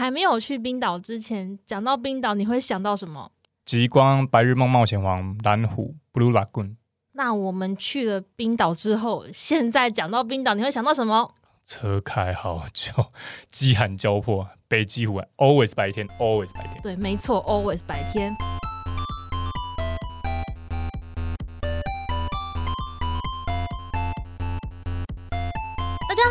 [0.00, 3.32] 还没有去冰岛之前，讲到冰岛，你会想到什么？
[3.66, 6.76] 极光、白日梦冒险王、蓝湖、Blue Lagoon。
[7.12, 11.30] 那我们去了冰岛之后，现在讲到冰岛，你会想到什么？
[11.66, 13.12] 车开好久，
[13.50, 16.80] 饥寒交迫，北极湖，always 白天，always 白天。
[16.82, 18.34] 对，没错，always 白天。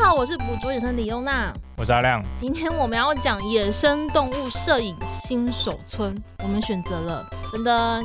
[0.09, 2.19] 好，我是捕捉野生李优娜，我是阿亮。
[2.41, 7.23] 今天我们要讲野生动物摄影新手村，我们选择了
[7.53, 8.03] 噔噔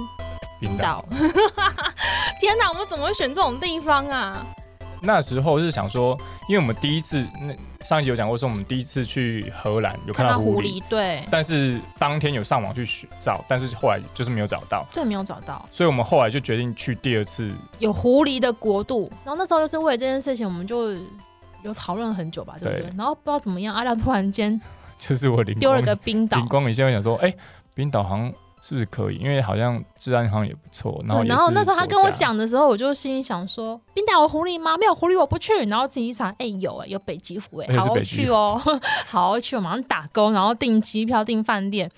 [0.61, 1.03] 冰岛。
[2.39, 4.45] 天哪，我们怎么会选这种地方啊？
[5.01, 6.15] 那时候是想说，
[6.47, 11.27] 因为我们第一次那上一集有讲过，说我们第一次去荷兰有看到狐狸，对。
[11.31, 15.67] 但是当天有上网去找，但是后来就是没有找到，对，没有找到。
[15.73, 19.11] 所以我们后来就决定去第二次有狐狸的国度。
[19.25, 20.95] 然后那时候就是为了这件事情，我们就。
[21.65, 22.91] 有讨论很久吧，对不对？
[22.91, 24.61] 对，然后不知道怎么样，阿亮突然间
[24.97, 27.37] 就是我丢了个冰岛，灵光一现，我想说，哎、欸，
[27.75, 28.33] 冰岛好像
[28.63, 29.17] 是不是可以？
[29.17, 31.03] 因为好像治安好像也不错。
[31.07, 34.77] 然后，然后那时候他跟我讲的时候，我就心里想说，冰岛有狐狸吗？
[34.79, 35.53] 没有狐狸我不去。
[35.67, 38.61] 然后自己一查，哎、欸，有哎、欸，有北极狐哎、欸，好去哦，
[39.07, 41.91] 好去，我马上打工，然后订机票、订饭店。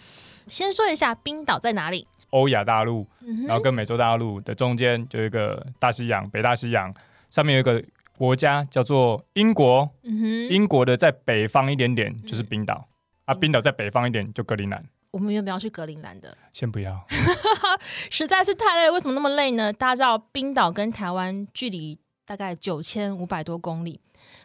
[0.48, 2.06] 先说一下冰岛在哪里？
[2.30, 3.04] 欧亚大陆，
[3.46, 6.92] 然后跟美洲大陆的中间就有一个大西洋，北大西洋
[7.30, 7.82] 上面有一个。
[8.16, 12.88] 国家叫做英国，嗯，英国的在北方一点点就是冰岛，
[13.26, 14.84] 嗯，啊，冰岛在北方一点就格陵兰。
[15.12, 17.06] 我们原本要去格陵兰的，先不要，
[18.10, 18.92] 实在是太累了。
[18.92, 19.72] 为什么那么累呢？
[19.72, 23.98] 大家知道冰岛跟台湾距离大概九千五百多公里，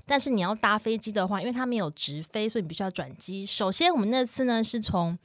[0.05, 3.45] 但是你要搭飞机的话，因为它没有直飞，所以你必须要转机。
[3.45, 5.17] 首先，我们那次呢是从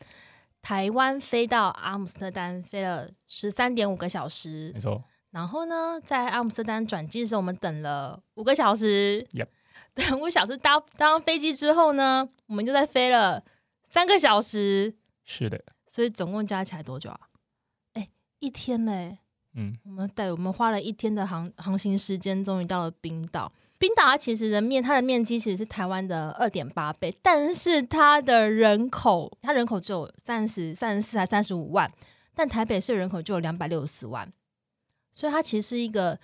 [0.63, 5.05] 台湾飞到阿姆斯特丹，飞了十三点五个小时，没错。
[5.37, 9.23] 然后呢，在阿姆斯特丹转机的时候，我们等了五个小时。
[9.33, 9.49] Yep.
[9.95, 13.45] 等 五个小时搭搭上飞机之后呢，我们就在飞了
[13.83, 14.95] 三个小时。
[15.25, 17.21] 是的，所以总共加起来多久啊？
[17.93, 19.19] 哎，一天嘞。
[19.53, 23.53] 嗯，我们对我们花了一天的航航行时间，终于到了冰岛。
[23.77, 31.93] 冰岛它其实的面，它的面积其实是台湾的二点八倍，但是它的人口，它人口只有三十三十四还三十五万，
[32.35, 34.33] 但台北市人口就有两百六十四万。
[35.17, 36.17] 所以它其实是一个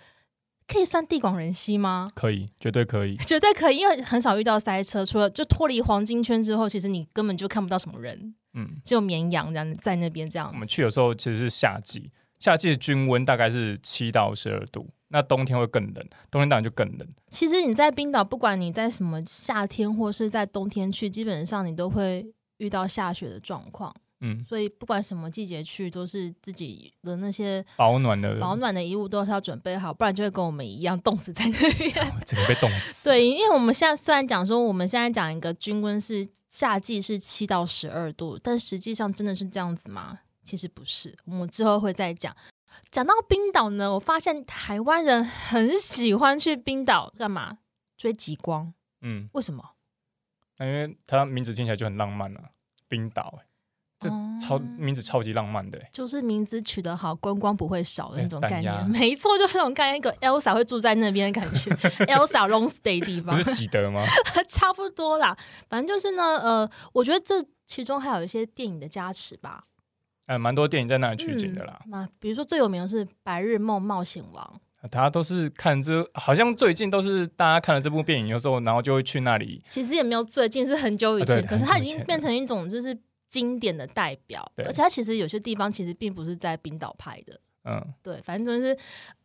[0.68, 2.08] 可以算地广人稀吗？
[2.14, 5.04] 可以，绝对可以， 绝对可以，因为很少遇到塞车。
[5.04, 10.50] 除了就脱离黄金圈之后，其实你根本就看不到什么人，嗯，只有绵羊这样在那边这样。
[10.52, 17.08] 我们去的时候其实是夏季，夏季的均温大概是七到十二度，那冬天会更冷，冬天当然就更冷。
[17.30, 22.26] 其实你在冰岛，不管你在什么夏天或是在冬天去，基本上你都会
[22.58, 23.94] 遇到下雪的状况。
[24.24, 31.92] 嗯，所以不管什么季节去，都是自己的那些保暖的保暖的衣物都是要准备好，不然就会跟我们一样冻死在那边，
[32.24, 33.04] 整个被冻死。
[33.04, 40.20] 对，因为我们现在虽然讲说我们现在讲一个均温是夏季是七到十二度，但实际上真的是这样子吗？
[40.44, 42.34] 其实不是，我们之后会再讲。
[42.90, 47.58] 讲到冰岛呢，我发现台湾人很喜欢去冰岛干嘛？
[47.96, 48.72] 追极光。
[49.00, 49.62] 嗯，为什么？
[50.60, 52.50] 因为它名字听起来就很浪漫啊，
[52.88, 53.46] 冰岛、欸。
[54.58, 58.72] 名字超级浪漫的，就是名字取得好，观光不会少的那种概念。
[58.90, 61.70] 没错，就是那种概念，一个 Elsa 会住在那边的感觉，
[62.06, 63.34] Elsa long stay 地方。
[63.34, 64.04] 不是喜德吗？
[64.48, 65.36] 差不多啦，
[65.68, 69.64] 反正就是呢，呃，我觉得这其中还有一些电影的加持吧。
[70.26, 71.80] 呃，蛮多电影在那里取景的啦。
[71.86, 79.62] 那、嗯、比如说最有名的是《白日梦冒险王》，大家都是看这，好像最近都是大家看了这部电影有时候，然后就会去那里。
[79.68, 82.96] 其实也没有最近，是很久以前，啊、可是它已经变成一种就是。
[83.32, 88.76] 经典的代表，而且它其实有些地方其实并不是在冰岛拍的，嗯，对，反正就是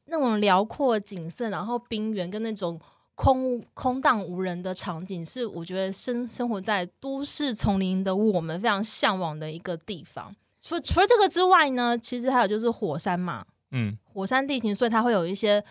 [0.06, 2.80] 那种辽阔景色，然后冰原跟那种
[3.16, 10.34] 空空荡无人的场景，是我觉得生生活在都市丛林的我们非常向往的一个地方。
[10.62, 15.62] 除除了这个之外呢，其实还有就是火山嘛，嗯，火山地形，所以它会有一些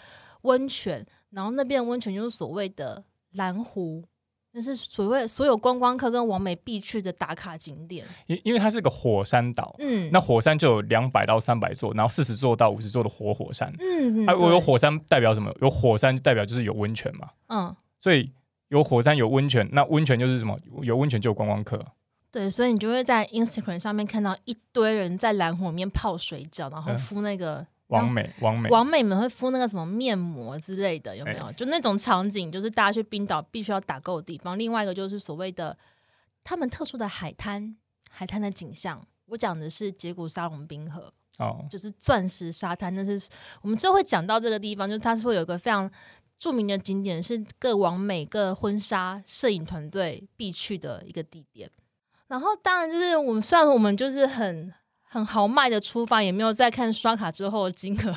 [0.42, 4.04] 温泉，然后那边的温泉就是所谓的蓝湖。
[4.58, 15.54] 那是所谓所有观光客跟王美必去的打卡景点，因因为它是个火山岛，嗯，那火山就有两百到三百座，然后四十座到五十座的活火山，嗯，啊，我有火山代表什么？
[15.60, 18.32] 有火山代表就是有温泉嘛，嗯，所以
[18.68, 20.58] 有火山有温泉，那温泉就是什么？
[20.80, 21.84] 有温泉就有观光客，
[22.32, 27.66] 对，所以你就会在 Instagram 上面看到一堆人在蓝湖里面泡水饺，然后敷那个。
[27.88, 31.44] 嗯网美，王美，王美们会敷那个什么面膜之类的，有没有？
[31.44, 34.58] 欸、就那种场景，就是大家去冰岛必须要打够的地方。
[34.58, 35.76] 另外一个就是所谓的
[36.42, 37.76] 他们特殊的海滩，
[38.10, 39.00] 海滩的景象。
[39.26, 42.94] 我讲的是杰古沙龙冰河，哦，就是钻石沙滩。
[42.94, 43.28] 那是
[43.62, 45.88] 我们之后会讲到这个地方，就是它是会有一个非常
[46.36, 51.70] 著名的景点，是各王美、各婚纱摄影团队必去的一个地点。
[52.26, 54.72] 然后当然就是我们，虽然我们就是很
[55.08, 58.14] 很豪迈的出发，也没有再看刷卡之后的金额。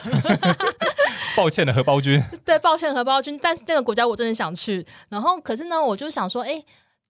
[1.37, 2.21] 抱歉的荷包君。
[2.43, 3.39] 对，抱歉荷包君。
[3.41, 4.85] 但是那个国家我真的想去。
[5.09, 6.61] 然后可是呢，我就想说，哎，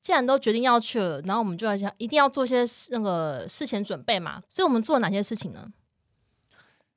[0.02, 4.42] 既然都决定要去了，然后我们就要想一定要做些那个事前准备嘛。
[4.50, 5.68] 所以我们做了哪些事情呢？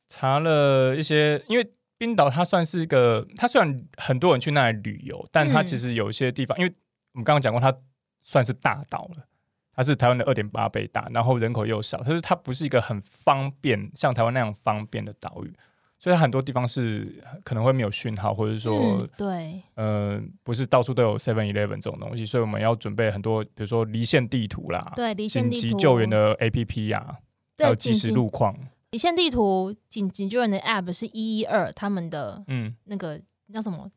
[0.08, 6.74] 查了一些，因为冰岛它算是一个，它虽然很多人去那里旅游，但它其实有一些地方，嗯、因为
[7.12, 7.74] 我们刚刚讲过，它
[8.22, 9.24] 算是大岛了，
[9.74, 15.52] 它是台湾的二点八倍大，然后人口又少，所以它不是一个很方便像台湾那样方便的岛屿，
[15.98, 27.16] 所以很多地方是可能会没有讯号，或者说、嗯、对，呃，不是到处都有 Seven Eleven 这种东西，所以我们要准备很多，比如说离线地图啦，对，离线地图，紧急救援的 APP 呀、啊，
[27.58, 28.56] 还有即时路况。
[28.90, 33.18] 离线地图紧急救援的 App 是一一二，他们的嗯，那个
[33.50, 33.90] 叫什么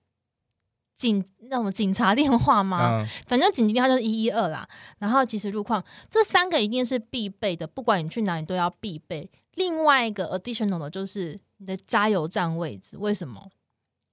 [0.96, 3.02] 警那什么警察电话吗？
[3.02, 4.68] 嗯、反正紧急电话就是一一二啦。
[4.98, 9.30] 然后及时路况这三个一定是必备的，不管你去哪里都要必备。
[9.56, 13.52] 另外一个 additional 的就是你的加油站位置，为什么？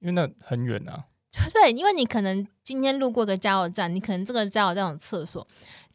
[0.00, 1.04] 因为那很远啊。
[1.54, 5.46] 对，因为你可能今天路过个加油站，你可能这个加油站有厕所，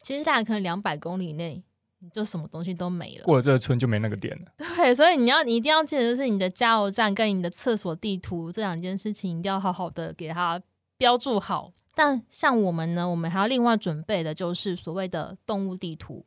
[0.02, 1.62] 接下来可能两百公里内。
[2.00, 4.52] 你就什么东西都没了，过了这个村就没那个店了。
[4.76, 10.62] 对，所以你要你一定要记得，就是你的加油站跟你的厕所地图这两件事情，一定要好好的给它
[10.98, 11.72] 标注好。
[11.94, 16.26] 但像我们呢，我们还要另外准备的就是所谓的动物地图。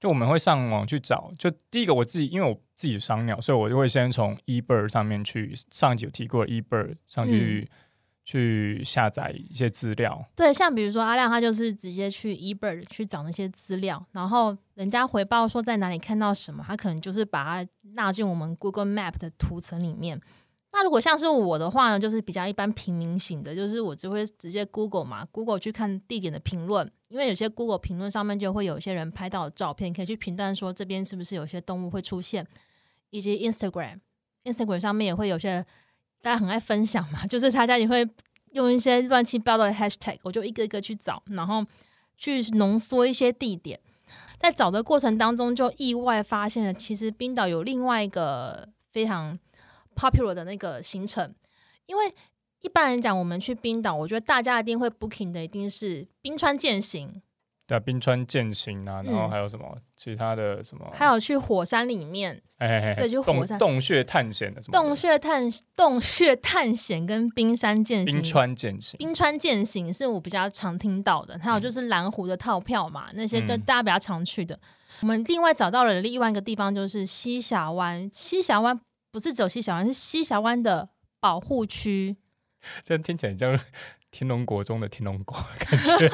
[0.00, 7.68] 就我们会上网去找，就第一个我自己，因为我自己赏鸟，所以我就会先从 eBird 上面去，上一集有提过 eBird 上去。
[7.70, 7.76] 嗯
[8.24, 20.20] 去下载一些资料，对，像比如说阿亮，他就是直接去 eBird 去找那些资料，然后人家回报说在哪里看到什么，他可能就是把它纳进我们 Google Map 的图层里面。
[20.72, 32.46] 那如果像是我的话呢，就是比较一般平民型的，就是我只会直接 Google 嘛，Google 去看地点的评论，因为有些 Google 评论上面就会有一些人拍到的照片，可以去评断说这边是不是有些动物会出现，
[33.10, 35.64] 以及 Instagram，Instagram 上面也会有些。
[36.24, 38.08] 大家很爱分享嘛， 就是大家也会
[38.52, 41.66] 用一些乱七八糟的 hashtag，我就一个一个去找，然后
[42.16, 43.80] 去浓缩一些地点。
[44.38, 49.36] 在找的过程当中，就意外发现了，其实冰岛有另外一个非常
[49.96, 51.34] popular 的那个行程。
[51.86, 52.14] 因为
[52.60, 57.20] 一般来讲，我们去冰岛，我觉得大家一定会 booking 的一定是冰川健行。
[57.66, 60.90] 对，啊冰川健行啊，然后还有什么、嗯、其他的什么？
[60.92, 64.76] 还有去火山里面，对，就火山洞穴探险的什么？
[64.76, 71.38] 洞穴探洞穴探险跟冰山健行、冰川健行、冰川健行是我比较常听到的。
[71.38, 74.56] 还有就是蓝湖的套票嘛，嗯、那些都大家比较常去的。
[74.56, 74.60] 嗯、
[75.02, 78.10] 我们另外找到了另外一个地方，就是西峡湾。
[78.12, 78.78] 西峡湾
[79.12, 80.88] 不是只有西峡湾，是西峡湾的
[81.20, 82.16] 保护区。
[82.82, 83.56] 这样听起来像
[84.10, 86.10] 天龙国中的天龙国感觉。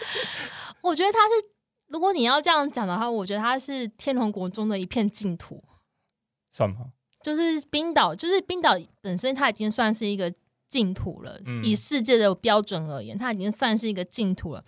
[0.82, 1.50] 我觉得它是，
[1.88, 5.62] 如果你要这样讲的话，我觉得它是天龙国中的一片净土，
[6.50, 6.92] 算吗？
[7.22, 8.70] 就是冰岛，就是冰岛
[9.02, 10.32] 本身，它已经算是一个
[10.68, 11.38] 净土了。
[11.44, 14.64] 嗯、以世界的标准而言，它已经算是一个净土了。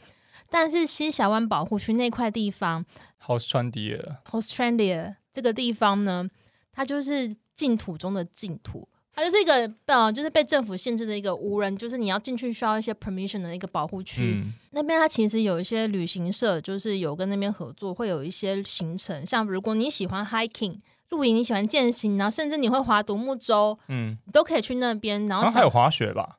[0.50, 2.84] 但是西峡湾保护区那块地方
[3.24, 6.28] ，Hostrandia，Hostrandia 这个地方呢，
[6.72, 8.88] 它就是净土中的净土。
[9.14, 14.40] 它就是一个呃，就是被政府限制的一个无人，就是你要进去需要一些 permission 的一个保护区。
[14.42, 19.26] 嗯、那边它其实有一些旅行社，就是有跟那边合作，会有一些行程。
[19.26, 20.78] 像如果你喜欢 hiking
[21.10, 25.26] 露营，你喜欢健行，然后甚至你会划独木舟，嗯，你都可以去那边。
[25.28, 26.38] 然后还有滑雪吧？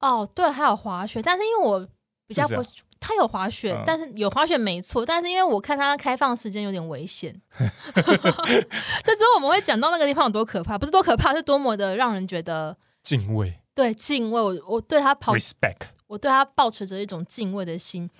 [0.00, 1.20] 哦，对，还有滑雪。
[1.22, 1.86] 但是因为我
[2.26, 2.64] 比较不。
[2.98, 7.40] 它有滑雪，嗯、但是有滑雪没错，但是因为我看他开放时间有点危险。
[7.54, 13.60] 这之后我们会讲到那个地方有多可怕，不是多可怕，是多么的让人觉得敬畏。
[13.74, 18.10] 对，敬畏，我我对他跑，respect，我对他抱持着一种敬畏的心。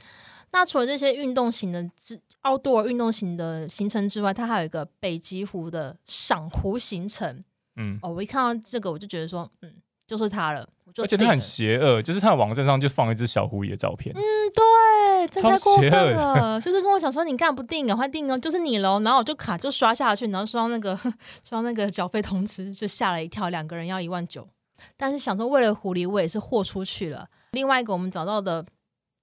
[0.52, 7.42] 那除了这些运动型的之 outdoor 运动型的行程之外，它还有一个北极湖的赏湖行程。
[7.76, 9.74] 嗯，哦，我一看到这个我就觉得说，嗯，
[10.06, 10.66] 就是它了。
[10.98, 14.14] 而且他很邪恶，就是他的网站上就放一只小狐狸的照片。
[14.16, 14.22] 嗯，
[14.54, 16.60] 对，这太过分了。
[16.60, 19.00] 就是跟我想说，你干不定，赶快定哦，就是你喽。
[19.00, 20.96] 然后我就卡就刷下去，然后刷到那个
[21.44, 23.48] 刷到那个缴费通知，就吓了一跳。
[23.48, 24.48] 两个人要一万九，
[24.96, 27.28] 但是想说为了狐狸，我也是豁出去了。
[27.50, 28.64] 另外一个我们找到的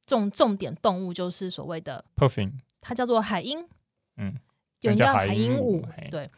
[0.05, 2.51] 重重点动物就是所谓的 Puffin，
[2.81, 3.65] 它叫做海鹰。
[4.17, 4.35] 嗯，
[4.81, 5.81] 有人叫海鹦鹉。
[6.11, 6.29] 对，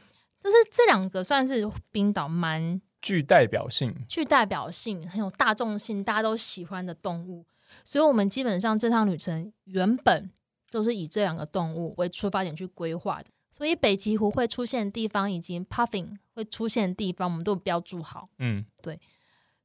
[0.41, 2.79] 就是这两个算是冰岛蛮。
[3.05, 7.45] 具代表性，具代表性，很有大众性，大家都喜欢的动物，
[7.83, 10.31] 所以我们基本上这趟旅程原本
[10.71, 13.25] 就是以这两个动物为出发点去规划的。
[13.51, 18.27] 所以北极狐会出现的地方以及 Puffin 会出现的地方，我们都标注好。
[18.39, 18.99] 嗯，对，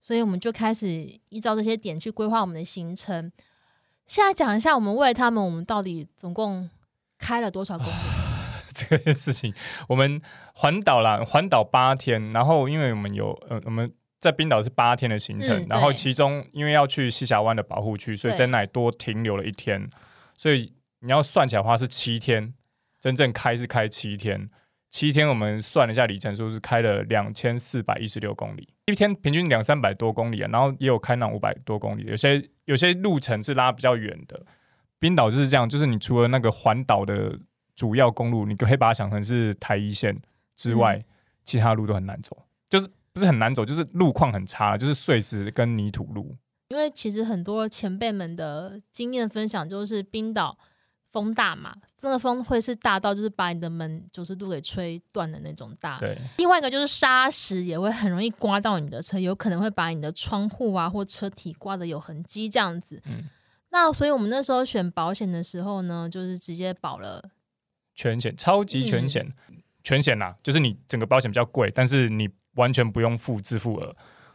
[0.03, 3.33] 所以我们就开始依照这些点去规划我们的行程。
[4.07, 6.69] 现在讲一下，我们为了他们，我们到底总共
[7.17, 7.91] 开了多少公里？
[8.89, 9.53] 这个事情，
[9.89, 10.21] 我们
[10.55, 19.89] 环岛啦，环岛八天，然后因为我们有呃，我们在冰岛是八天的行程，嗯、然后其中因为要去西峡湾的保护区，所以在那里多停留了一天，
[20.37, 22.53] 所以你要算起来的话是七天，
[23.01, 24.51] 真正开是开七天，
[24.91, 34.45] 七天我们算了一下里程数是开了两千四百一十六公里，一天平均两三百多公里啊，然后也有开那五百多公里，有些有些路程是拉比较远的。
[34.99, 37.39] 冰岛就是这样，就是你除了那个环岛的。
[37.81, 40.15] 主要公路，你可以把它想成是台一线
[40.55, 41.05] 之外，嗯、
[41.43, 42.37] 其他路都很难走，
[42.69, 46.37] 就是不是很难走，就是路况很差，就是碎石跟泥土路。
[46.69, 50.59] 因为其实很多前辈们的经验分享，就是冰岛
[51.11, 55.99] 风大嘛，那个风会是大到就是把你的门九十度给吹断的那种大。
[56.01, 56.19] 对。
[56.37, 63.01] 另外一个就是沙石也会很容易刮到你的车，有可能会把你的窗户啊或车体刮得有痕迹这样子。
[63.07, 63.25] 嗯。
[63.71, 67.31] 那所以我们那时候选保险的时候呢，就是直接保了。
[67.95, 73.95] 全险，超级全险，嗯、全险呐、啊，就是你整个保险比较贵，但是你完全不用付自付额。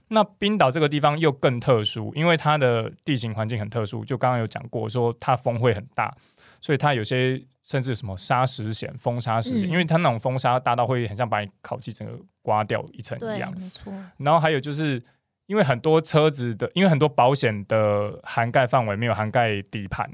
[0.09, 6.15] 那冰岛这个地方又更特殊，因为它的地形环境很特殊，就刚刚有讲过，说它风会很大，
[6.61, 13.51] 所以它有些甚至什么沙石险、风沙石险，嗯、因为它那种风沙大到会很像把你烤漆整个刮掉一层一样。
[13.57, 13.91] 没错。
[14.17, 15.03] 然后还有就是
[15.47, 20.07] 因为很多车子的，因为很多保险的涵盖范围没有涵盖底盘，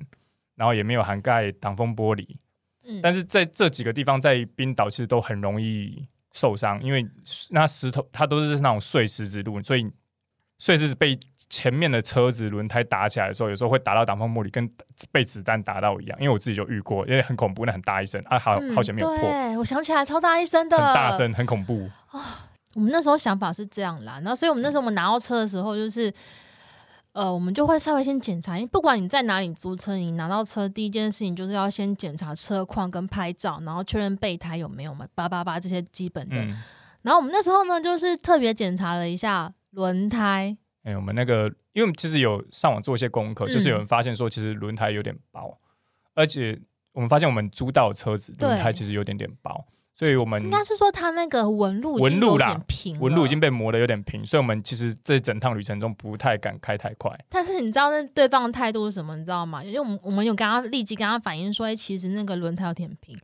[0.56, 2.38] 然后也没有涵盖挡风玻璃。
[3.02, 7.08] 但是在这几个地方，在冰岛其实都很容易受伤，因为
[7.50, 9.86] 那石头它都是那种碎石子路，所以
[10.58, 11.18] 碎石子被
[11.50, 14.70] 前面的车子轮胎打起来的时候，有时候会打到挡风玻璃，跟
[15.12, 16.18] 被子弹打到一样。
[16.20, 19.18] 因为我自己就遇过，因为很恐怖，那很大一声啊，好好险没有破。
[19.18, 22.48] 对，我想起来超大一声的，很大声，很恐怖啊。
[22.74, 26.14] 我们那时候想法是这样啦，然后所以我们那时候我们拿到车的时候就是。
[27.14, 36.38] 呃，我们就会稍微先检查，因为不管你在哪里租车，你拿到车第一件事情就是要先检查车况跟拍照，然后确认备胎有没有嘛，叭叭叭这些基本的。
[36.38, 36.58] 嗯、
[37.02, 40.56] 然后我们那时候呢，就是特别检查了一下轮胎。
[40.84, 45.60] 哎、欸，我们那个，因为我们其实有上网做一些功课，嗯、就是有人发现说，其实轮胎有点薄，
[46.14, 46.58] 而且
[46.94, 49.66] 我们发现我们租到的车子轮胎其实有点点薄。
[50.02, 52.60] 所以我们应该是说，它那个纹路纹路啦，
[53.00, 57.16] 纹路已经被磨的有点平，所以我们其实这整趟旅程中不太敢开太快。
[57.30, 59.16] 但是你知道那对方的态度是什么？
[59.16, 59.64] 你知道吗？
[59.64, 63.16] 因为我们我们有跟他立即跟他反映说，哎，其实那个轮胎有点平。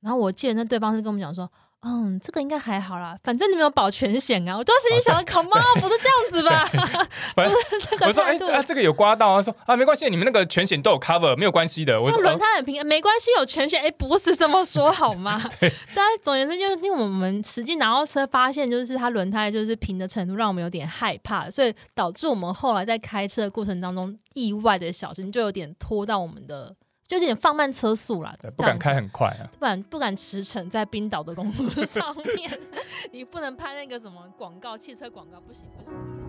[0.00, 1.48] 然后我记得那对方是跟我们讲说。
[1.86, 4.56] 嗯，这个应该还好啦，反正你没有保全险啊。
[4.56, 6.66] 我当时一想，Come on，不是这样子吧？
[7.36, 8.06] 不是这个。
[8.06, 9.42] 我说，哎、欸，啊，这个有刮到啊。
[9.42, 12.00] 说啊，没关系，你们那个全险都有 cover，没有关系的。
[12.00, 13.80] 我说轮胎很平，没关系，有全险。
[13.80, 15.42] 哎、欸，不是这么说好吗？
[15.60, 15.70] 对。
[15.94, 26.74] 但总而言之，就是因为我们实际拿到车，发现就是它轮胎就是平的程度，让我们有点害怕，所以导致我们后来在开车的过程当中，意外的小心就有点拖到我们的。
[27.06, 32.58] 就有点放慢车速啦，不敢开很快啊，不敢不敢驰骋在冰岛的公路上面，
[33.12, 36.23] 你不能拍那个什么广告，汽车广告不行不行。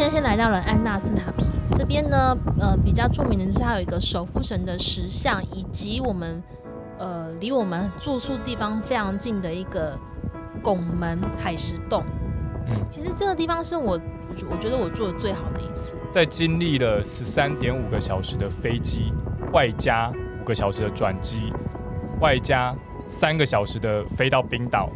[0.00, 1.44] 天先来到了安纳斯塔皮
[1.76, 6.42] 这边呢，呃，比较著名的是它有一个守护神的石像，以及我们
[6.98, 9.94] 呃离我们住宿地方非常近的一个
[10.62, 12.02] 拱门海石洞。
[12.66, 14.00] 嗯，其实这个地方是我
[14.50, 19.12] 我觉得我住的最好的一次，在经历了十三点五个小时的飞机，
[19.52, 21.52] 外加五个小时的转机，
[22.22, 24.88] 外加三个小时的飞到冰岛。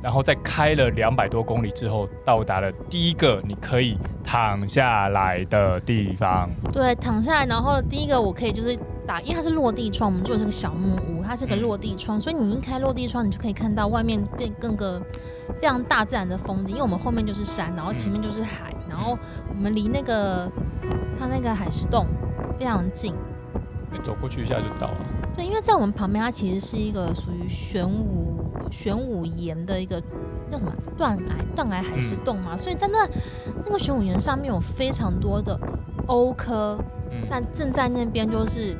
[0.00, 6.48] 然后在开了两百多公里之后，到达了第一个你可以躺下来的地方。
[6.72, 8.76] 对，躺下来，然后第一个我可以就是
[9.06, 15.00] 打，因为它是落地窗，我们住的是个小木屋，它是个落地窗，嗯、所以你一开落地窗，你就可以看到外面变更个
[15.58, 16.70] 非常大自然的风景。
[16.70, 20.50] 因为我们后面就是山，然后前面就是海，嗯、然后我们离那个
[21.18, 22.06] 它那个海石洞
[22.58, 23.14] 非常近，
[23.90, 24.96] 你走过去一下就到了。
[25.36, 28.30] 对，因为在我们旁边，它其实是一个属于玄武。
[28.70, 30.02] 玄武岩的一个
[30.52, 33.08] 叫什么断崖断崖海石洞嘛，嗯、所以在那
[33.64, 35.58] 那个玄武岩上面有非常多的
[36.06, 36.78] 鸥科，
[37.28, 38.76] 在、嗯、正在那边就是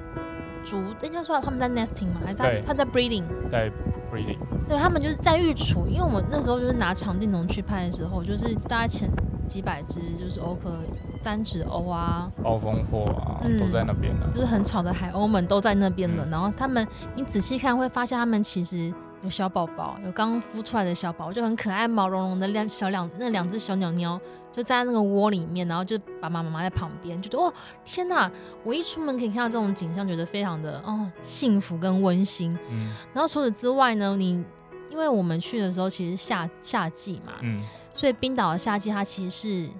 [0.62, 3.70] 逐，应该说他们在 nesting 嘛，还是在他在 breeding，在
[4.12, 4.36] breeding，
[4.68, 9.08] 对，他们就是在育雏，因为我们那时候就是拿长镜头去拍的时候，就是大概前
[9.48, 10.76] 几百只就是鸥科，
[11.22, 16.86] 三趾鸥啊，暴风货啊，嗯、都在那边了，就是很吵的海鸥们都在那边了，嗯、然后他们
[17.16, 18.92] 你仔细看会发现他们其实。
[19.22, 27.52] 有小宝宝，有刚孵出来的小宝宝，就很可爱，毛茸茸的两小两那两只小鸟鸟就在那个窝里面，然后就爸爸妈妈在旁边，就觉得哦
[27.84, 28.30] 天哪！
[28.64, 32.58] 我一出门可以看到这种景象，觉得非常的哦幸福跟温馨。
[32.68, 34.44] 嗯，然后除此之外呢，你
[34.90, 37.60] 因为我们去的时候其实夏夏季嘛，嗯，
[37.94, 39.70] 所以冰岛的夏季它其实是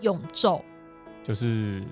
[0.00, 0.60] 永昼，
[1.24, 1.82] 就是。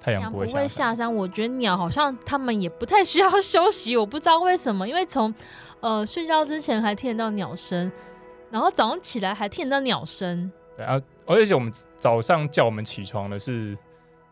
[0.00, 5.34] 太阳不会下山，山，我觉得鸟好像它们也不太需要 休息，我不知道为什么，因为从
[5.80, 7.90] 呃睡觉之前还听得到鸟声，
[8.50, 10.50] 然后早上起来还听得到鸟声。
[10.76, 13.76] 对啊，而且我们早上叫我们起床的是，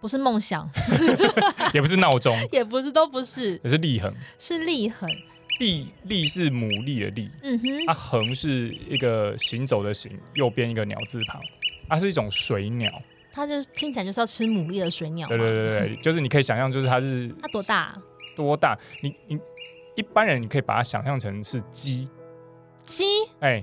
[0.00, 0.68] 不是梦想
[1.74, 5.08] 也不是闹钟，也不是，都不是，也是立恒，是立恒，
[5.58, 11.40] 立立是牡蛎的立，嗯哼，啊恒是一个行走的行，右边一个鸟字旁，
[11.88, 12.88] 它是一种水鸟。
[13.36, 15.28] 它就听起来就是要吃牡蛎的水鸟。
[15.28, 17.94] 对对对对，就是你可以想象，就是它是 它多大？
[18.34, 18.78] 多大？
[19.02, 19.38] 你你
[19.94, 22.08] 一般人你可以把它想象成是鸡。
[22.84, 23.04] 鸡？
[23.40, 23.62] 哎，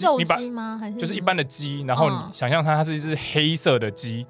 [0.00, 0.76] 肉鸡吗？
[0.80, 1.82] 还是就是一般的鸡？
[1.82, 4.26] 然后你想象它，它是一只黑色的鸡，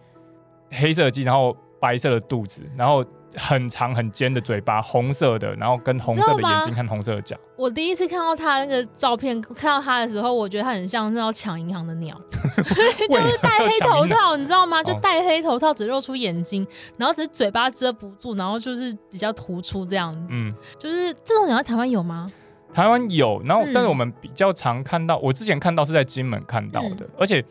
[0.71, 3.03] 黑色的鸡，然后白色的肚子，然后。
[3.37, 7.37] 很长很尖的嘴巴，红色的，然后跟红色的眼睛和红色的脚。
[7.57, 12.21] 我第一次看到他那个照片，看到他的时候，我觉得他很像是要抢银行的鸟，
[13.11, 14.83] 就是戴黑头套，你知道吗？
[14.83, 20.17] 就戴黑头套，只露出眼睛，然后只是嘴巴遮不住，然后就是比较突出这样。
[20.29, 22.31] 嗯，就是这种鸟在台湾有吗？
[22.73, 27.45] 台湾有，然后但是我们比较常看到，我之前看到是在金门看到的，而且。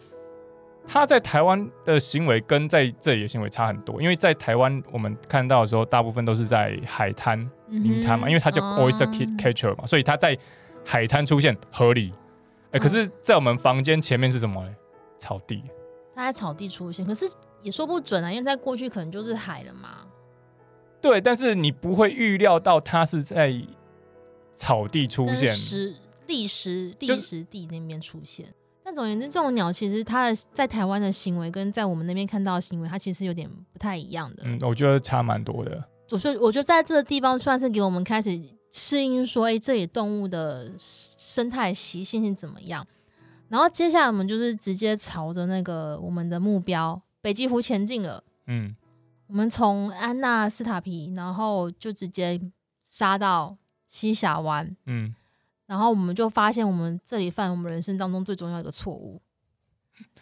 [0.87, 9.07] 他在台湾的行为跟在这里的行为差很多，因为在台湾我们看到的时候，大部分都是在海滩、泥滩嘛，因为它叫 oyster
[9.37, 10.37] catcher 嘛，所以他在
[10.83, 12.13] 海滩出现合理。
[12.71, 14.75] 哎，可是，在我们房间前面是什么呢？
[15.19, 15.63] 草地。
[16.15, 17.25] 他在草地出现，可是
[17.61, 19.99] 也说不准啊，因为在过去可能就是海了嘛。
[21.01, 23.53] 对，但是你不会预料到它是在
[24.55, 25.93] 草地出现，石
[26.27, 28.47] 砾石礫石地那边出现。
[28.83, 34.43] 但总而言之，这种鸟其实它在台湾的行为跟在我们那边看到的行为，它其实有点不太一样的。
[34.45, 35.83] 嗯，我觉得差蛮多的。
[36.09, 38.37] 我说，我觉得在这个地方算是给我们开始
[38.71, 42.85] 适应，说，哎，这里动物的生态习性是怎么样。
[43.49, 48.23] 然后接下来我们就是直接朝着那个我们的目标北极湖前进了。
[48.47, 48.75] 嗯，
[49.27, 52.41] 我们从安纳斯塔皮，然后就直接
[52.81, 53.55] 杀到
[53.87, 54.75] 西峡湾。
[54.85, 55.13] 嗯。
[55.71, 59.21] 然后我们就发现，我们这里犯我们人生当中最重要一个错误，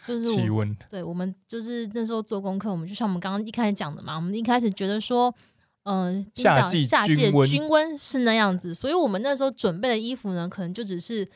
[0.06, 0.76] 就是气温。
[0.88, 5.34] 对，我们就是那时候做功课，我们就像我们刚刚一开始讲的嘛，我们一开始觉得说，
[5.82, 11.28] 嗯、呃，夏季夏季的均温是那样子，所以我们那时候准备的衣服呢，可能就只是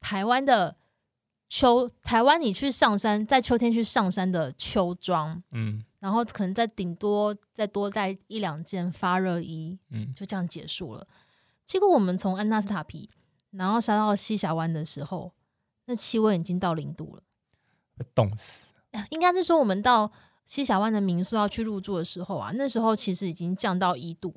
[0.00, 0.76] 台湾的
[1.48, 11.06] 秋，台湾你去上山，在秋天去上山的秋装，嗯，然后可能再顶多再多带一两件发热衣，嗯，就这样结束了。
[11.64, 13.08] 结果我们从安纳斯塔皮。
[13.52, 15.32] 然后杀到西峡湾的时候，
[15.86, 17.22] 那气温已经到零度了，
[18.14, 18.66] 冻死。
[19.10, 20.10] 应该是说，我们到
[20.44, 24.34] 西峡湾的民宿要去入住的时候啊，那时候其实已经降到一度，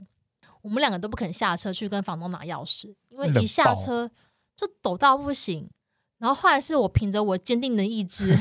[0.62, 4.10] 我们两个都不肯下车去跟房东拿钥匙，因为一下车
[4.56, 5.69] 就抖到不行。
[6.17, 8.34] 然后后来是我凭着我坚定的意志，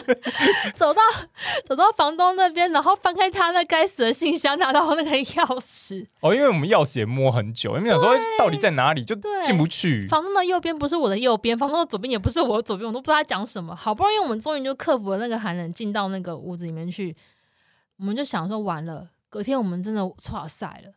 [0.74, 1.00] 走到
[1.64, 6.06] 走到房东那边，然后翻开他那该死的信箱，拿到那个钥匙。
[6.20, 10.06] 哦，因为我们钥匙也摸很久，因为想说到底在哪里，就进不去。
[10.06, 13.74] 房东的右边不是我的右边，房东的左边也不是我的左边，我都不知道他讲什么。
[13.74, 17.16] 好不容易我们终于就克服了那个寒冷，进到那个屋子里面去，
[17.96, 20.92] 我们就想说完了，隔天我们真的剉赛了，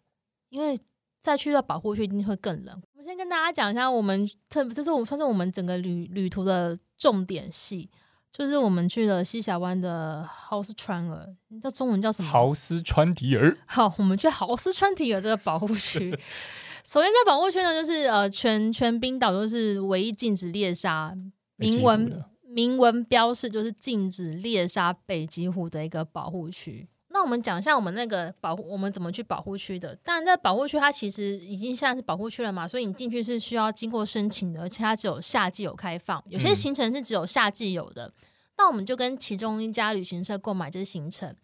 [0.49, 0.77] 因为
[1.21, 2.81] 再去到保护区一定会更冷。
[2.97, 7.89] 我先跟大家讲一下，我们特别这是我们算是我们整个旅旅途的重点戏，
[8.31, 12.29] 就是我们去了西峡湾的豪斯川尔，你知道中文叫什么？
[12.29, 13.57] 豪斯川迪尔。
[13.65, 16.11] 好，我们去豪斯川迪尔这个保护区。
[16.85, 21.15] 首先在保护区呢，就是呃，全全冰岛都是唯一禁止猎杀，
[21.57, 26.87] 明文明文标示就是禁止猎杀北极狐的一个保护区。
[27.13, 29.93] 那我们讲一下我们那个保护，我们怎么去保护区的？
[29.97, 38.07] 当然，在保护区它其实已经现在是保护区了嘛，所以你进去是需要经过申请的，而且它只有夏季有开放，有些行程是只有夏季有的。
[38.07, 38.13] 嗯、
[38.57, 41.35] 那我们就跟其中一家旅行社购买这行程。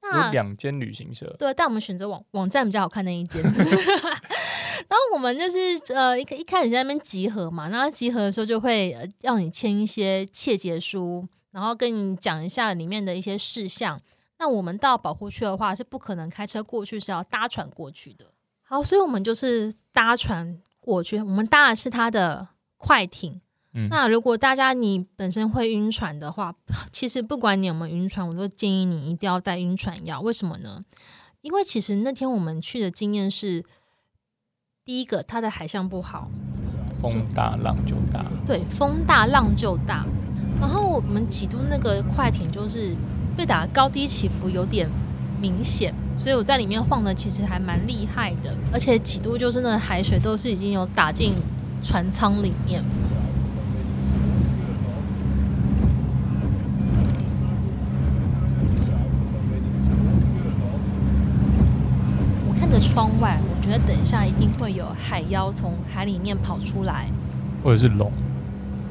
[0.00, 3.42] 那有两间旅行社，对，但我们选择网网站比较好看那一间。
[4.86, 5.58] 然后我们就是
[5.94, 14.00] 呃一一开始在那边集合嘛，然后集合的时候就会要你签一些切结书，然后跟你讲一下里面的一些事项。
[14.44, 18.26] 那我们到保护区的话是不可能开车过去，是要搭船过去的。
[18.62, 21.18] 好，所以我们就是搭船过去。
[21.18, 23.40] 我们搭的是它的快艇。
[23.72, 26.54] 嗯，那如果大家你本身会晕船的话，
[26.92, 30.20] 其实不管你有没有晕船，我都建议你一定要带晕船药。
[30.20, 30.84] 为什么呢？
[31.40, 33.64] 因为其实那天我们去的经验是，
[34.84, 36.28] 第一个它的海象不好，
[37.00, 38.30] 风大浪就大。
[38.46, 40.04] 对，风大浪就大。
[40.60, 42.94] 然后我们几度那个快艇就是
[43.36, 44.88] 被打高低起伏有点
[45.40, 48.54] 明显，所以我在里面晃的其实还蛮厉害的。
[48.72, 51.34] 而且几度就是那海水都是已经有打进
[51.82, 52.82] 船舱里面。
[62.46, 67.08] 我看着窗外，我觉得等一下一定会有海妖从海里面跑出来，
[67.62, 68.12] 或者是龙，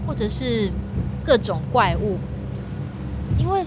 [0.06, 0.71] 或者是。
[1.25, 2.17] 各种怪物，
[3.38, 3.63] 因为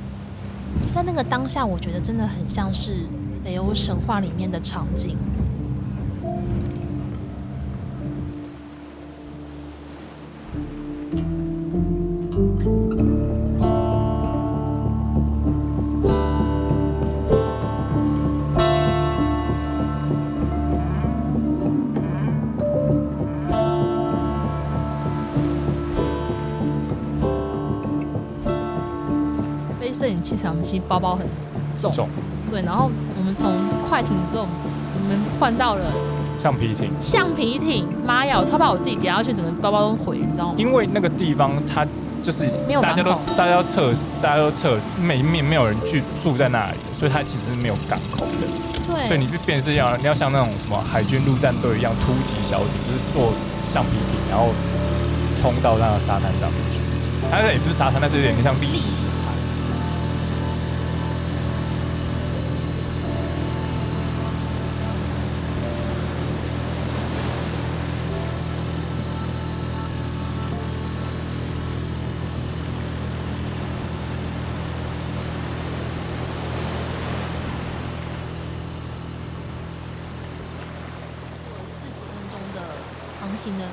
[0.95, 3.07] 在那个当下，我觉得真的很像是
[3.45, 5.17] 北欧神话里面的场景。
[30.27, 31.25] 器材我们其实包包很
[31.77, 32.09] 重，重，
[32.51, 32.63] 对。
[32.63, 33.49] 然后我们从
[33.89, 35.85] 快艇之后，我们换到了
[36.39, 36.91] 橡皮艇。
[36.99, 38.37] 橡皮艇，妈呀！
[38.41, 40.55] 我超怕我自己跌下去，整个包包都毁，你知道吗？
[40.57, 41.87] 因为那个地方它
[42.25, 48.47] 就是没有，大家都大家都撤，大家都撤，每一面没有人去住在那里，所以它其实是没有港口的。
[48.89, 49.07] 对。
[49.07, 54.49] 所以你便是要你要像那种什么海军陆战队一样突击小艇，就是坐橡皮艇，然后
[55.41, 56.81] 冲到那个沙滩上面去。
[57.31, 58.96] 它也不是沙滩，但是有点像礫石。
[83.47, 83.69] 行的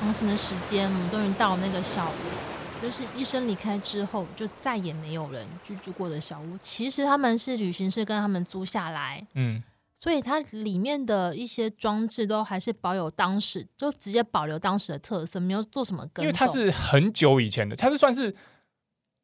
[0.00, 6.58] 航行的时间，我们终于到那个小屋，就是医生离开之后，就再也没有人居住过的小屋。
[6.60, 9.62] 其实他们是旅行社跟他们租下来，嗯，
[10.00, 16.24] 所以它里面的一些装置都还是保有当时，就直接保留当时的特色，没有做什么更。
[16.24, 18.34] 因为它是很久以前的，它是算是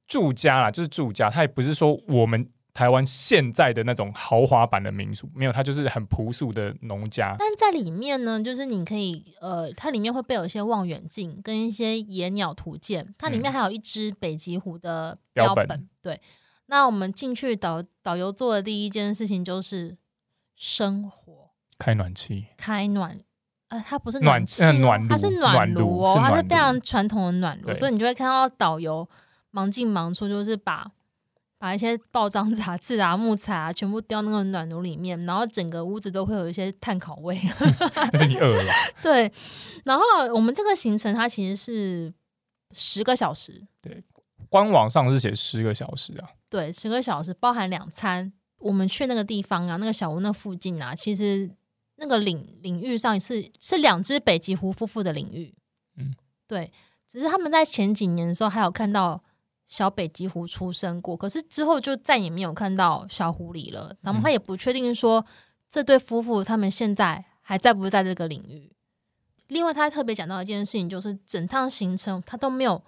[0.07, 2.49] 住家啦，就是住家，它也不是说我们。
[2.75, 7.37] 台湾现在的那种豪华版的民宿没有，它就是很朴素的农家。
[7.39, 13.15] 但在里面呢，就是你可以呃，它里面会备有一些望远镜跟一些野鸟图鉴。
[13.19, 15.67] 它里面还有一只北极狐的标本。
[15.67, 15.89] 标本。
[16.01, 16.19] 对，
[16.67, 19.99] 那我们进去导导游做的第一件事情就是
[20.57, 23.19] 生火，开暖气，开暖
[23.69, 29.07] 呃，它不是暖气、哦，暖，它是暖炉哦，是它是非常传统的暖炉，所以你就会看到导游
[29.51, 30.91] 忙进忙出，就是把。
[31.63, 37.41] 把一些报章杂志啊、木材啊，全部丢那个暖炉里面，然后整个屋子都会有一些炭烤味。
[37.95, 38.73] 但是你饿了。
[39.01, 39.33] 对，
[39.85, 40.03] 然后
[40.35, 42.13] 我们这个行程它其实是
[42.73, 43.65] 十个小时。
[43.81, 44.03] 对，
[44.49, 46.31] 官网上是写十个小时啊。
[46.51, 48.33] 对，十个小时包含两餐。
[48.59, 51.49] 我们去那个地方啊，那个小屋那附近啊，其实
[51.95, 55.55] 那个领领域上是是两只北极狐夫妇的领域。
[55.97, 56.13] 嗯，
[56.49, 56.73] 对，
[57.07, 59.23] 只是他们在前几年的时候还有看到。
[59.73, 63.97] 小北极狐出生过，可是之后就再也没有看到小狐狸了。
[64.03, 65.25] 然后他也不确定说
[65.67, 68.71] 这对夫妇他们现在还在不在这个领域。
[69.47, 72.83] 另外，他特别讲到一件事情，就是整趟行程他都没有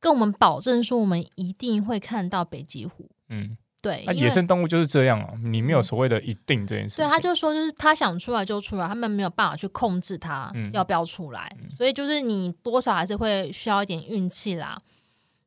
[0.00, 3.08] 跟我们保证说我们一定会看到北极狐。
[3.28, 7.04] 嗯，对，那野生动物就是这样啊，你没有所谓的一定这件事情。
[7.04, 11.56] 所以他就说，就是他想出来就出来，他们没有办法去控制他要不要出来。
[11.76, 14.76] 所以就是你多少还是会需要一点运气啦。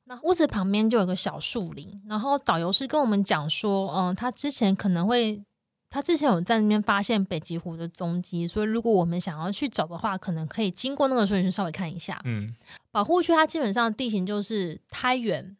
[0.05, 5.41] 那屋子旁边就有个小树林，然后导游是跟我们讲说，嗯，他之前可能会，
[5.89, 12.19] 他之前有在那边发现北极狐的踪迹，所以如果我们想要去找的话，可能可以经过那个树林稍微看一下。
[12.25, 12.53] 嗯，
[12.91, 15.55] 保护区它基本上地形就是苔原。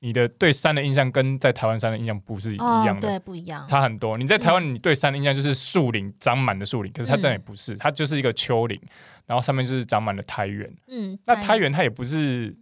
[0.00, 4.18] 你的对山的印象跟在台湾山的印象不是一样的，哦、对，不一样，差很多。
[4.18, 8.78] 你在台湾，你对山的印象就是树林长满的树林，可是它这也不是，它就是一个丘陵，
[9.24, 10.70] 然后上面就是长满了苔原。
[10.88, 12.54] 嗯，那苔原它也不是。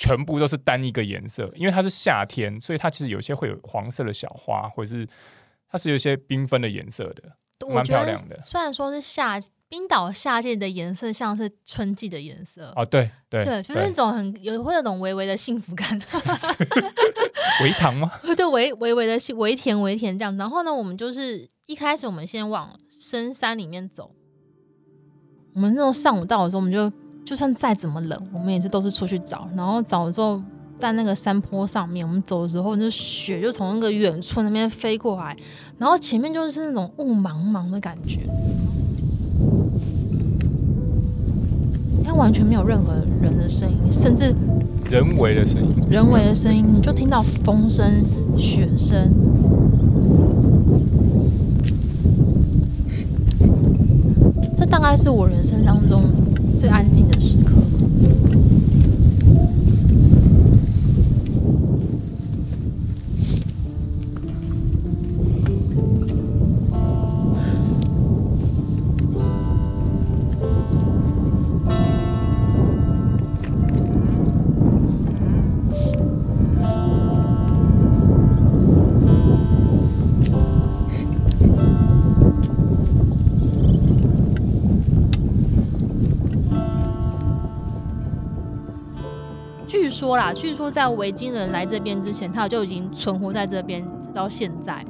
[0.00, 5.06] 全部都是单一个颜色，因为它是夏天，所以它其实有些会有黄色的小花，或者是
[5.70, 7.36] 它是有一些缤纷的颜色的，
[7.68, 8.40] 蛮漂亮的。
[8.40, 16.00] 虽然说是夏冰岛夏季的颜色，像是春季的颜色哦，对对对，就是那种很有会有那种微微的幸福感，
[17.62, 18.10] 微糖吗？
[18.34, 20.34] 就微微微的微甜微甜这样。
[20.38, 24.10] 然后呢，我们就是一开始我们先往深山里面走，
[25.52, 26.90] 我们那种上午到的时候，我们就。
[27.24, 30.42] 就算再怎么冷，我们也是都是出去找，然后找了之后，
[30.78, 35.36] 在那个山坡上面，我们走的时候，那雪就从那个远处那边飞过来，
[35.78, 38.20] 然后前面就是那种雾茫茫的感觉。
[42.04, 44.34] 它完全没有任何人的声音，甚至
[44.90, 48.04] 人为的声音，人为的声音，你就听到风声、
[48.36, 49.12] 雪声。
[54.56, 56.02] 这大概是我人生当中
[56.60, 57.52] 最安静的时刻。
[90.32, 94.84] 据说在维京人来这边之前，他就已经存活在这边，直到现在。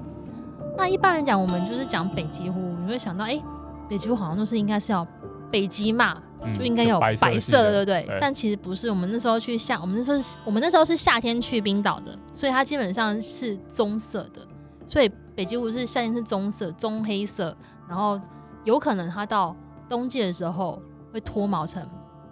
[0.77, 3.45] 那一般来讲，我们就是讲北极狐，你会想到，哎、欸，
[3.89, 5.07] 北极狐好像都是应该是要
[5.51, 6.17] 北极嘛，
[6.59, 8.07] 就应该有白色的，对不对？
[8.07, 14.41] 对，但其实不是，我们那时候去夏，我们那时候我们那时候是夏天去冰岛的，所以它基本上是棕色的。
[14.87, 17.55] 所以北极狐是夏天是棕色，棕黑色，
[17.89, 18.19] 然后
[18.65, 19.55] 有可能它到
[19.89, 21.87] 冬季的时候会脱毛成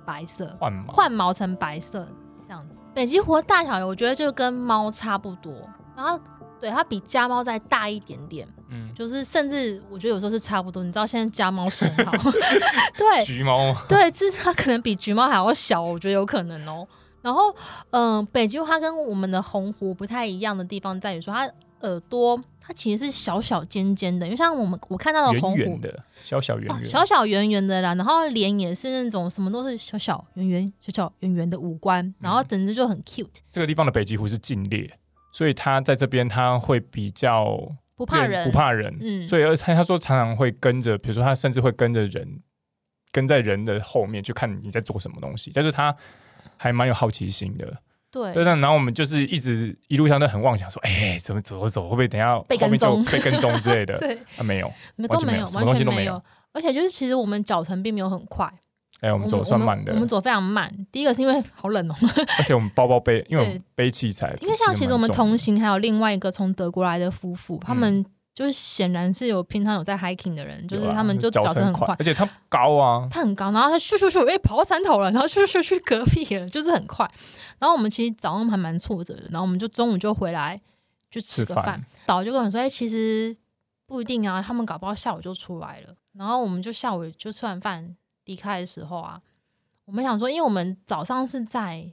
[0.06, 2.06] 白色，换毛，换毛成白色。
[2.48, 5.52] 这样子，北极狐的大小我觉得就跟猫差不多，
[5.94, 6.18] 然后
[6.60, 10.82] 对它比家猫再大一点点，嗯，就是甚至我觉得有时候是差不多。
[10.82, 12.12] 你知道现在家猫很 好，
[12.96, 16.88] 对， 橘猫，对，就是它可能比橘猫还要小，我觉得有可能哦。
[17.20, 17.54] 然后，
[17.90, 21.46] 嗯、呃，北极狐它跟我们的红狐不太一样的地方在于说它
[21.82, 22.40] 耳朵。
[22.68, 27.94] 它其实是小小尖尖的，因为像我们我看到的红狐，圆圆的小小圆圆、哦，小小圆圆的啦。
[27.94, 33.26] 然后脸也是那种什么都是小小圆圆、小小圆圆的五官，然后整只就很 cute。
[33.50, 34.98] 这个地方的北极狐是禁猎，
[35.32, 37.58] 所以它在这边它会比较
[37.96, 38.94] 不怕人，不怕人。
[39.00, 42.42] 嗯，所以而他他说常常会跟着，比如说他甚至会跟着人，
[43.10, 45.96] 跟在人的后面去看你在做什么东西，但是他
[46.58, 47.78] 还蛮有好奇心的。
[48.10, 53.96] 对，对，然后我们就是一直一路上都很妄想说，哎，怎么走走走，会不会等下被跟踪、被跟踪之类的？
[54.00, 54.72] 对，啊，没有，
[55.08, 56.20] 都没有，什么东西都没有。
[56.52, 58.50] 而且就是其实我们脚程并没有很快，
[59.00, 60.72] 哎，我们走算慢的，我们走非常慢。
[60.90, 61.94] 第一个是因为好冷哦，
[62.38, 68.04] 而且我们包包背，因为我们背器材，因为像其实我们同行还有另外一个从德国来的夫妇，他们。
[68.38, 77.04] 就是显然是有平常有在 hiking 的人，就是他们就脚程很快，而且他高啊， 他很高，然后他咻咻咻，哎，跑到山头了，然后咻咻咻去隔壁了，就是很快。
[77.58, 80.56] 然后我们其实早上还蛮挫折的，然后我们就中午就回来
[81.10, 83.36] 就吃个饭，导游就跟我们说，哎，其实
[83.88, 85.92] 不一定啊，他们搞不好下午就出来了。
[86.12, 87.96] 然后我们就下午就吃完饭
[88.26, 89.20] 离开的时候啊，
[89.84, 91.90] 我们想说，因为我们早上是在。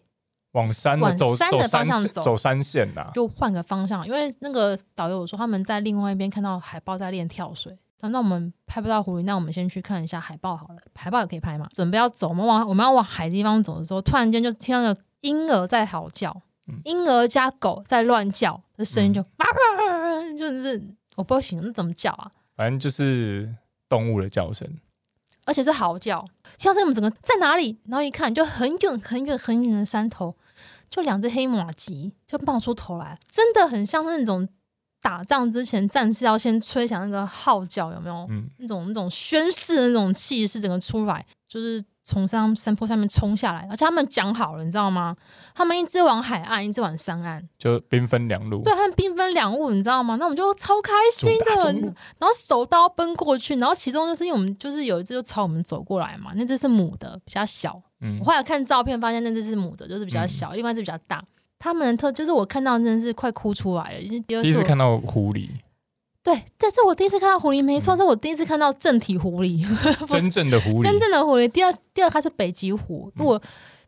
[0.55, 7.77] 往山的走，山的方向走，走山线呐，就换个方向，因为那个导游说他们在另外一边看到海豹在练跳水。
[8.09, 10.75] 那我们拍不到狐狸，那我们先去看一下海豹好了。
[10.93, 11.67] 海豹也可以拍嘛。
[11.71, 16.39] 准备要走，我们往我们要往海的地方走的时候，突然间就听到个婴儿在嚎叫，
[16.83, 20.79] 婴儿加狗在乱叫的声音就，嗯、就是
[21.15, 22.31] 我不行，那怎么叫啊？
[22.55, 23.51] 反正就是
[23.89, 24.69] 动物的叫声，
[25.45, 26.23] 而且是嚎叫。
[26.59, 27.79] 听到这，我们整个在哪里？
[27.87, 30.35] 然后一看，就很远很远很远的山头。
[30.89, 34.47] 就两只黑马鸡就冒出头来，真的很像那种
[35.01, 38.25] 打仗之前战士要先吹响那个号角，有没有？
[38.29, 45.17] 嗯，那种那种宣誓的那种气势，整个出来，就是从山山坡下面冲下来，而且他们讲好了，你知道吗？
[45.55, 48.61] 他们一直往海岸，一直往山岸，就兵分两路。
[48.61, 50.15] 对，他们兵分两路，你知道吗？
[50.17, 51.71] 那我们就超开心的，
[52.19, 57.81] 然后手刀奔过去，然后其中就是因为我们就是有一只就朝我们走过来嘛，那只是母的，比较小。
[58.01, 61.23] 嗯、我后来看照片，发现那只是母的，就是比较小，嗯、另外一只比较大。
[61.57, 65.49] 他们特就是我看到真的是快哭出来了，因为第二次第一次看到狐狸，
[66.25, 69.63] 对，这是我第一次看到狐狸，没错，嗯、是我第一次看到正体狐狸，
[70.09, 71.47] 真正的狐狸，真正的狐狸。
[71.47, 73.11] 第二，第二它是北极狐。
[73.17, 73.41] 嗯、我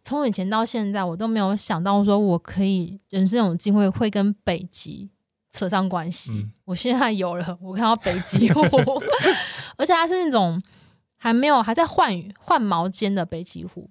[0.04, 5.10] 从以前到现在，我都没有想到说我可以人生有机会会跟北极
[5.50, 6.32] 扯上关系。
[6.34, 8.62] 嗯、我现在有了，我看到北极狐，
[9.76, 10.62] 而且它是那种
[11.18, 13.90] 还没有还在换换毛尖的北极狐。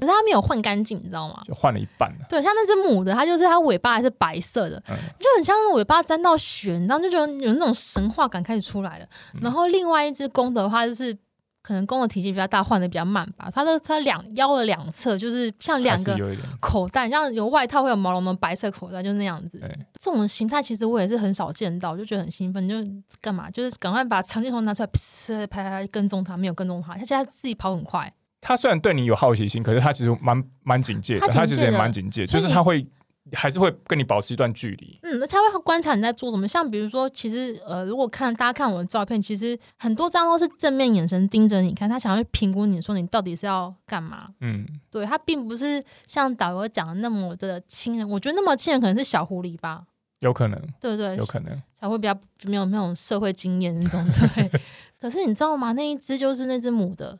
[0.00, 1.42] 可是它没有换干净，你知道吗？
[1.44, 2.12] 就换了一半。
[2.28, 9.06] 对，像那只母的，它就是它尾巴还是白色的，嗯、就很像那尾巴沾到血，你知道就觉得有那种神话感开始出来了。
[9.34, 11.16] 嗯、然后另外一只公的话，就是
[11.62, 13.50] 可能公的体积比较大，换的比较慢吧。
[13.52, 16.16] 它的它两腰的两侧就是像两个
[16.60, 19.58] 口袋，像有外套会有毛茸茸白色口袋，就那样子。
[19.58, 19.68] 对
[20.00, 22.76] 这种形态其实我也是很少见到，就觉得很兴奋，就
[23.20, 23.50] 干嘛？
[23.50, 28.10] 就是赶快把长镜头拿出来，啪拍拍跟踪它，没有跟踪它，它现在自己跑很快。
[28.40, 31.26] 他虽然对你有好奇心，可是他其实蛮蛮警戒的。
[31.28, 32.86] 他，其实也蛮警戒，就是他会
[33.32, 34.98] 还是会跟你保持一段距离。
[35.02, 36.48] 嗯，那他会观察你在做什么。
[36.48, 44.28] 像比如说，其实呃，如果看大家看我的照片，其实很多张都是正面眼神盯着你看，他想要去评估你说你到底是要干嘛。
[44.40, 48.08] 嗯，对，他并不是像导游讲的那么的亲人。
[48.08, 49.84] 我觉得那么亲人可能是小狐狸吧，
[50.20, 54.02] 有可能，对对，有可能小狐狸比较没有那种社会经验那种。
[54.34, 54.50] 对，
[54.98, 55.72] 可是你知道吗？
[55.72, 57.18] 那一只就是那只母的。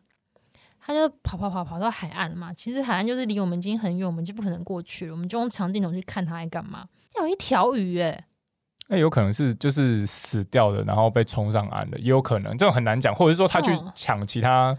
[0.88, 6.87] 他就跑跑跑跑到海岸了嘛，其实海岸就是离我们已经很远，我们就不可能过去了，我们就用长镜头去看它在干嘛。
[7.16, 8.24] 有一条鱼哎，
[8.88, 14.74] 那有可能是就是死掉的，然后被冲上岸的，也有可能，这种很难讲，或者是说他去抢其他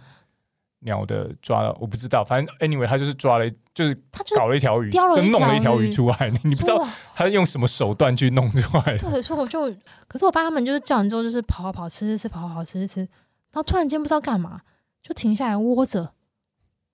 [0.80, 8.98] 鸟的抓了，我不知道，反正 anyway 他就是抓了，就是他搞了一条鱼，就弄了一条鱼出来，你不知道他用什么手段去弄出来的。
[8.98, 9.72] 对，所以我就，
[10.08, 14.60] 可是我发现他们就是叫完之后就是跑跑跑吃吃吃，跑跑跑吃吃吃，然后突然间不知道干嘛。
[15.02, 16.14] 就停下来窝着，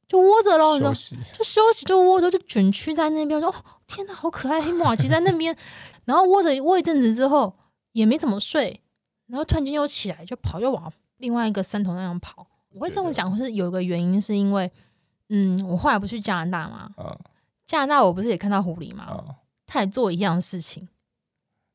[0.08, 3.40] 就窝着喽，休息，就休息，就窝着，就卷曲在那边。
[3.40, 5.56] 我说：“哦，天哪，好可爱，黑木耳鳍在那边。”
[6.06, 7.58] 然后窝着窝一阵子之后，
[7.94, 8.82] 也没怎么睡，
[9.28, 12.48] 然后突然间又起来，就跑，又往另外一个山头那样跑。
[12.70, 14.72] 我会这么讲，是有一个原因，是因为，
[15.30, 17.18] 嗯，我后来不去加拿大嘛，啊，
[17.66, 19.26] 加拿大我不是也看到狐狸嘛，啊，
[19.66, 20.88] 他也做一样的事情。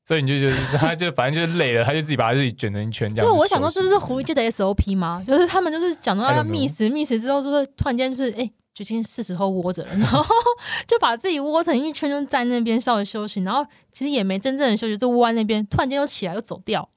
[0.05, 3.31] 所以你就觉得，就是他就反正就是累了，他就自己把他自己卷成一圈这样。
[3.31, 5.23] 对，我想说这是狐狸界的 SOP 吗？
[5.27, 10.25] 就是他们就是讲到要觅食，觅食之后是不是突然间就是哎，决定是时候窝着了，然后
[10.89, 16.89] 就把自己窝成一圈，就在那边稍微休息，然后其实也没真正的休息，就窝在那边，突然间又起来又走掉。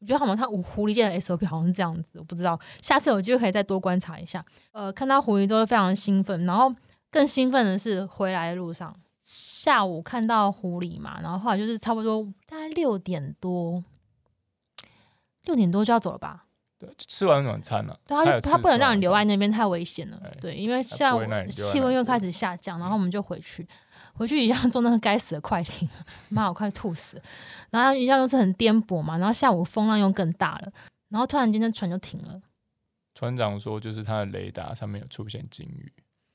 [0.00, 4.44] 我觉得好像他五狐狸界的 SOP 好像是这样子，我不知道，下次有机会可以再多观察一下。
[4.72, 6.74] 呃，看到狐狸都会非常兴奋，然后
[7.10, 8.92] 更兴奋的是回来的路上。
[9.22, 13.82] 下午看到狐狸嘛，然后后来就是差不多大概六点多，
[15.44, 16.46] 六点多就要走了吧？
[16.78, 17.96] 对，吃完晚餐了。
[18.04, 20.20] 对，他他不能让你留在那边，太危险了。
[20.40, 23.64] 对，因为下午气温又开始下降，然后我们就回去，
[24.14, 25.88] 回去一样坐那个该死的快艇，
[26.28, 27.22] 妈，我快吐死了。
[27.70, 30.72] 然后一样又是很颠簸嘛，然后下午风浪又更大了，
[31.08, 32.42] 然后突然间那船就停了。
[33.14, 35.92] 船长说，就是他的雷达上面有出现鲸鱼。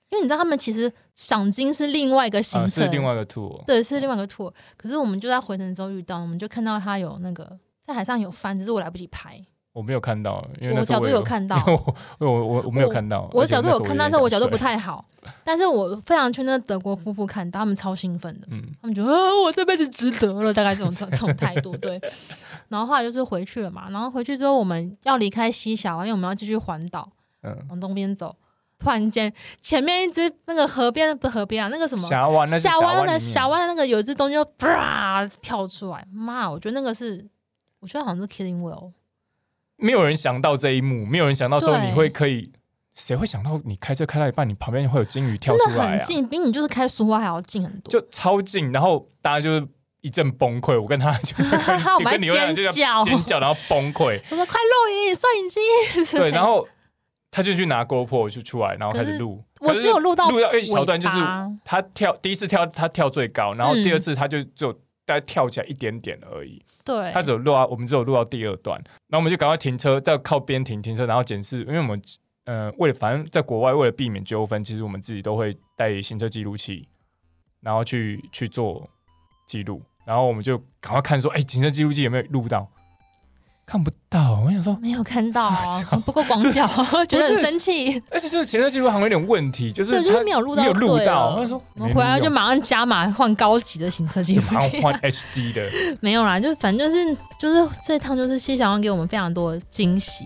[0.09, 4.51] 因为你知道他们其实赏金是另外一个行程，啊、是另外一个 tour，对，是另外一个 tour。
[4.77, 9.43] 可是我们就在回程的时候遇到，我们就看到他有那个在海上有帆，只是我来不及拍。
[9.73, 15.05] 我没有看到，因为我，我角度有看到，我我我，我没有看到，我，我角度有看到，但是我角度不太好。
[15.43, 22.01] 但是我非常去那德国夫妇看到，他们超兴奋的，嗯，他们觉得啊，我这辈子值得了，大概这种这种态度，对。
[22.69, 27.07] 然后后来就是回去了嘛，然后回去之后我们要离开西峡湾，因为我们要继续环岛，
[27.43, 28.35] 嗯，往东边走。
[28.79, 36.47] 突然间，前面一只那个河边不河边啊，那个什么峡湾，峡湾的峡湾的那个有一只东西就啪跳出来，妈！
[36.49, 37.27] 我觉得那个是，
[37.79, 38.91] 我觉得好像是 Killing Whale。
[39.77, 42.51] 没有人想到这一幕，没有人想到说你会可以，
[42.93, 45.91] 谁会想到你开车开到一半，你旁边会有鲸鱼跳出来啊？
[45.93, 48.71] 很近，比你就是开苏花还要近很多，就超近。
[48.71, 49.67] 然后大家就是
[50.01, 51.35] 一阵崩溃，我跟他就
[52.07, 54.21] 跟你尖叫，尖叫，然后崩溃。
[54.29, 56.15] 我说快录影，摄影机。
[56.17, 56.67] 对，然后。
[57.29, 59.43] 他就去拿 GoPro 就出来，然后开始录。
[59.59, 61.15] 我只有录到录到一小段，就是
[61.65, 64.71] 他跳第一次跳，他跳最高，然后第二次他就就
[65.05, 66.63] 大概跳起来一点点而已。
[66.83, 72.01] 对，他只有录到我们只有录到第二段，然后我们就赶快停车，在靠边停停车，然后检视，因为我们
[72.45, 76.87] 呃为了反正在国外为了避免纠纷，其实我们自己都会带行车记录器，
[77.61, 78.89] 然后去去做
[79.45, 82.69] 记录，然后我们就赶快看说，哎，行车记录器有没有录到？
[83.69, 85.53] 看不到，我想说没有看到，
[86.05, 86.65] 不够广角，
[87.05, 88.01] 觉得很生气。
[88.09, 91.35] 而且就是前车记录好像有点问题，就是就是没有录到，没有录到。
[91.35, 95.69] 我说我回来就马上加码换高级的行车记录器，马上换 HD 的。
[95.99, 100.23] 没有啦，就是反正就是就是这一趟就是谢小王给我们非常多的惊喜，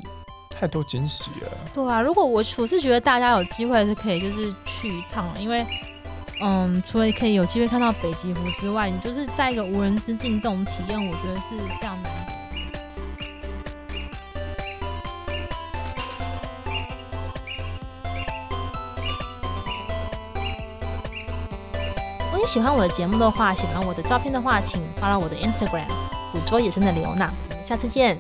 [0.52, 1.48] 太多惊喜了。
[1.74, 5.66] 对啊，如果我我是觉得大家有机会是可以就是去一趟，因为
[6.44, 12.12] 嗯，除了可以有机会看到北极狐之外，你就是在一个无人之境这种体验，我觉得是非常难
[22.42, 22.48] 你。
[22.48, 25.88] 喜欢我的节目的话，喜欢我的照片的话，请发到我的 Instagram，
[26.32, 27.32] 捕捉野生的刘娜。
[27.64, 28.18] 下次见。